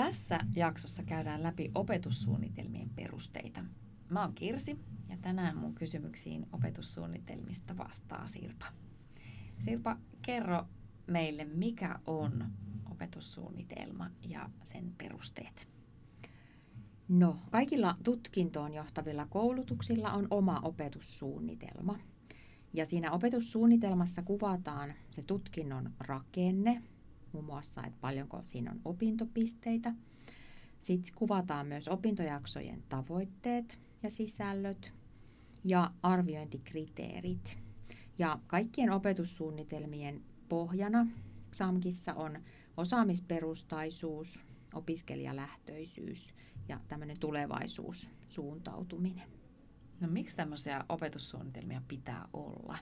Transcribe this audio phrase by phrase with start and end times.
[0.00, 3.64] Tässä jaksossa käydään läpi opetussuunnitelmien perusteita.
[4.08, 4.78] Mä oon Kirsi
[5.08, 8.66] ja tänään mun kysymyksiin opetussuunnitelmista vastaa Sirpa.
[9.58, 10.64] Sirpa, kerro
[11.06, 12.50] meille, mikä on
[12.90, 15.68] opetussuunnitelma ja sen perusteet.
[17.08, 21.98] No, kaikilla tutkintoon johtavilla koulutuksilla on oma opetussuunnitelma.
[22.72, 26.82] Ja siinä opetussuunnitelmassa kuvataan se tutkinnon rakenne,
[27.32, 29.94] muun muassa, että paljonko siinä on opintopisteitä.
[30.82, 34.92] Sitten kuvataan myös opintojaksojen tavoitteet ja sisällöt
[35.64, 37.58] ja arviointikriteerit.
[38.18, 41.06] Ja kaikkien opetussuunnitelmien pohjana
[41.52, 42.38] SAMKissa on
[42.76, 44.40] osaamisperustaisuus,
[44.74, 46.34] opiskelijalähtöisyys
[46.68, 49.30] ja tämmöinen tulevaisuussuuntautuminen.
[50.00, 52.78] No miksi tämmöisiä opetussuunnitelmia pitää olla?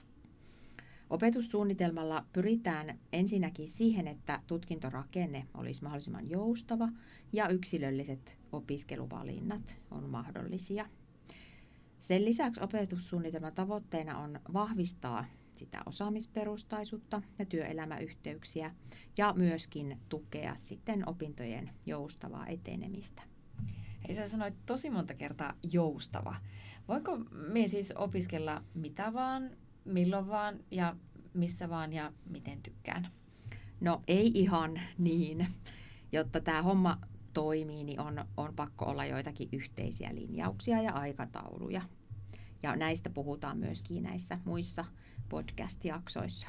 [1.09, 6.89] Opetussuunnitelmalla pyritään ensinnäkin siihen, että tutkintorakenne olisi mahdollisimman joustava
[7.33, 10.85] ja yksilölliset opiskeluvalinnat on mahdollisia.
[11.99, 18.75] Sen lisäksi opetussuunnitelman tavoitteena on vahvistaa sitä osaamisperustaisuutta ja työelämäyhteyksiä
[19.17, 23.21] ja myöskin tukea sitten opintojen joustavaa etenemistä.
[24.07, 26.35] Hei, sä sanoit tosi monta kertaa joustava.
[26.87, 29.51] Voiko me siis opiskella mitä vaan,
[29.85, 30.95] milloin vaan ja
[31.33, 33.07] missä vaan ja miten tykkään?
[33.81, 35.47] No ei ihan niin.
[36.11, 36.97] Jotta tämä homma
[37.33, 41.81] toimii, niin on, on pakko olla joitakin yhteisiä linjauksia ja aikatauluja.
[42.63, 44.85] Ja näistä puhutaan myöskin näissä muissa
[45.29, 46.47] podcast-jaksoissa.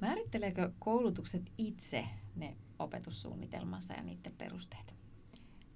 [0.00, 4.94] Määritteleekö koulutukset itse ne opetussuunnitelmansa ja niiden perusteet?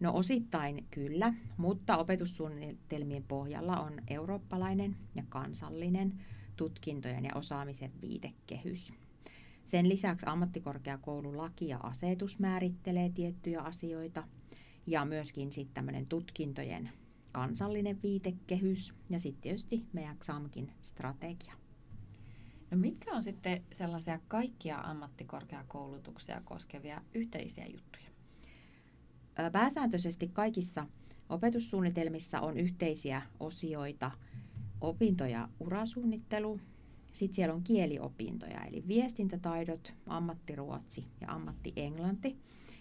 [0.01, 6.21] No osittain kyllä, mutta opetussuunnitelmien pohjalla on eurooppalainen ja kansallinen
[6.61, 8.93] tutkintojen ja osaamisen viitekehys.
[9.65, 14.25] Sen lisäksi ammattikorkeakoululaki ja asetus määrittelee tiettyjä asioita
[14.87, 16.91] ja myöskin sitten tämmöinen tutkintojen
[17.33, 21.55] kansallinen viitekehys ja sitten tietysti meidän XAMKin strategia.
[22.71, 28.11] No mitkä on sitten sellaisia kaikkia ammattikorkeakoulutuksia koskevia yhteisiä juttuja?
[29.53, 30.87] Pääsääntöisesti kaikissa
[31.29, 34.11] opetussuunnitelmissa on yhteisiä osioita
[34.81, 36.61] opinto- ja urasuunnittelu.
[37.13, 42.37] Sitten siellä on kieliopintoja, eli viestintätaidot, ammattiruotsi ja ammattienglanti.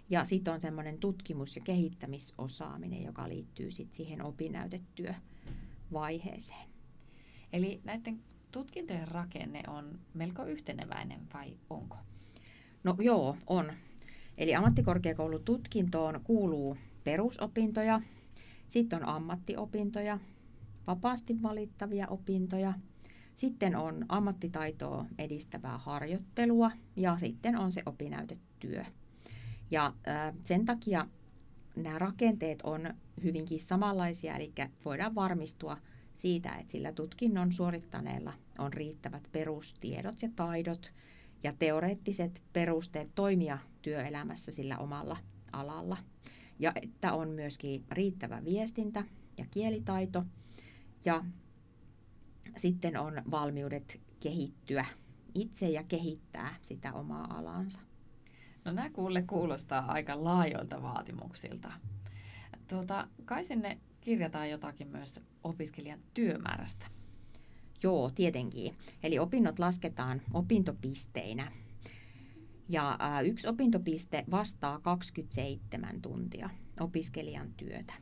[0.10, 6.70] Ja sitten on semmoinen tutkimus- ja kehittämisosaaminen, joka liittyy sitten siihen opinnäytetyövaiheeseen.
[7.54, 8.20] Eli näiden
[8.52, 11.98] tutkintojen rakenne on melko yhteneväinen vai onko?
[12.84, 13.74] No joo, on.
[14.38, 18.02] Eli ammattikorkeakoulututkintoon kuuluu perusopintoja,
[18.68, 20.20] sitten on ammattiopintoja,
[20.90, 22.74] vapaasti valittavia opintoja,
[23.36, 28.86] sitten on ammattitaitoa edistävää harjoittelua ja sitten on se opinnäytetyö.
[29.72, 29.94] Ja
[30.44, 31.08] sen takia
[31.76, 34.54] nämä rakenteet on hyvinkin samanlaisia, eli
[34.86, 35.78] voidaan varmistua
[36.16, 40.94] siitä, että sillä tutkinnon suorittaneella on riittävät perustiedot ja taidot
[41.44, 45.18] ja teoreettiset perusteet toimia työelämässä sillä omalla
[45.52, 45.98] alalla.
[46.60, 49.04] Ja että on myöskin riittävä viestintä
[49.38, 50.24] ja kielitaito
[51.06, 51.26] ja
[52.58, 54.86] sitten on valmiudet kehittyä
[55.36, 57.80] itse ja kehittää sitä omaa alansa.
[58.66, 61.72] No nämä kuulle kuulostaa aika laajoilta vaatimuksilta.
[62.68, 66.86] Tuota, kai sinne kirjataan jotakin myös opiskelijan työmäärästä.
[67.84, 68.76] Joo, tietenkin.
[69.04, 71.52] Eli opinnot lasketaan opintopisteinä.
[72.70, 76.50] Ja ä, yksi opintopiste vastaa 27 tuntia
[76.80, 77.94] opiskelijan työtä.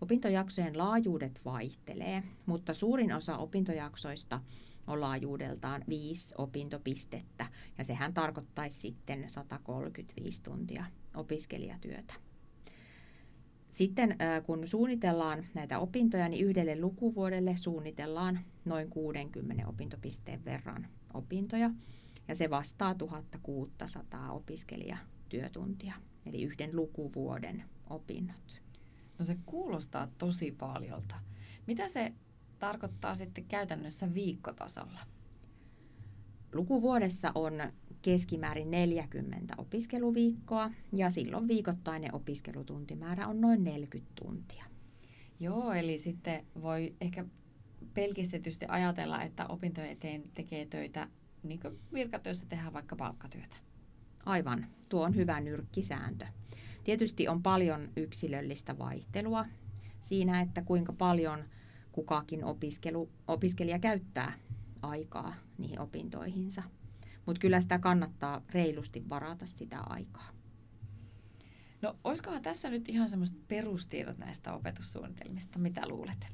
[0.00, 4.40] Opintojaksojen laajuudet vaihtelee, mutta suurin osa opintojaksoista
[4.86, 7.46] on laajuudeltaan viisi opintopistettä,
[7.78, 10.84] ja sehän tarkoittaisi sitten 135 tuntia
[11.14, 12.14] opiskelijatyötä.
[13.70, 14.16] Sitten
[14.46, 21.70] kun suunnitellaan näitä opintoja, niin yhdelle lukuvuodelle suunnitellaan noin 60 opintopisteen verran opintoja,
[22.28, 25.94] ja se vastaa 1600 opiskelijatyötuntia,
[26.26, 28.65] eli yhden lukuvuoden opinnot.
[29.18, 31.14] No se kuulostaa tosi paljolta.
[31.66, 32.12] Mitä se
[32.58, 35.00] tarkoittaa sitten käytännössä viikkotasolla?
[36.52, 37.52] Lukuvuodessa on
[38.02, 44.64] keskimäärin 40 opiskeluviikkoa ja silloin viikoittainen opiskelutuntimäärä on noin 40 tuntia.
[45.40, 47.24] Joo, eli sitten voi ehkä
[47.94, 51.08] pelkistetysti ajatella, että opintojen eteen tekee töitä,
[51.42, 53.56] niin kuin virkatyössä tehdään vaikka palkkatyötä.
[54.26, 56.26] Aivan, tuo on hyvä nyrkkisääntö.
[56.86, 59.44] Tietysti on paljon yksilöllistä vaihtelua
[60.00, 61.44] siinä, että kuinka paljon
[61.92, 64.32] kukakin opiskelu, opiskelija käyttää
[64.82, 66.62] aikaa niihin opintoihinsa.
[67.26, 70.28] Mutta kyllä sitä kannattaa reilusti varata sitä aikaa.
[71.82, 76.26] No, olisikohan tässä nyt ihan semmoiset perustiedot näistä opetussuunnitelmista, mitä luulet?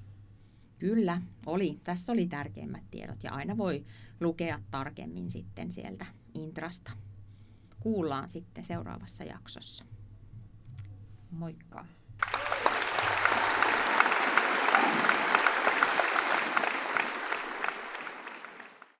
[0.78, 1.80] Kyllä, oli.
[1.84, 3.84] Tässä oli tärkeimmät tiedot ja aina voi
[4.20, 6.92] lukea tarkemmin sitten sieltä Intrasta.
[7.80, 9.84] Kuullaan sitten seuraavassa jaksossa.
[11.32, 12.01] もう一回。